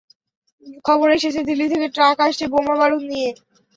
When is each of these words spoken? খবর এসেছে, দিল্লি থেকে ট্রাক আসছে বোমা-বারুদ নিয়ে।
খবর 0.85 1.07
এসেছে, 1.11 1.39
দিল্লি 1.49 1.67
থেকে 1.73 1.87
ট্রাক 1.95 2.17
আসছে 2.25 2.45
বোমা-বারুদ 2.53 3.03
নিয়ে। 3.11 3.29